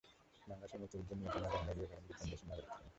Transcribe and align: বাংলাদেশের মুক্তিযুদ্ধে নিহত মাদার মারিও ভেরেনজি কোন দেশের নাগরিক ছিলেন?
বাংলাদেশের 0.47 0.79
মুক্তিযুদ্ধে 0.81 1.15
নিহত 1.15 1.35
মাদার 1.35 1.61
মারিও 1.67 1.89
ভেরেনজি 1.89 2.13
কোন 2.13 2.27
দেশের 2.29 2.47
নাগরিক 2.49 2.67
ছিলেন? 2.67 2.87